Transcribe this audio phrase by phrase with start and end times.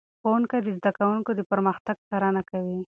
[0.21, 2.77] ښوونکي د زده کوونکو د پرمختګ څارنه کوي.